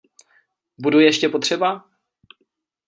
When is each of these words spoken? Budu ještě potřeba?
Budu 0.81 0.99
ještě 1.01 1.29
potřeba? 1.29 1.87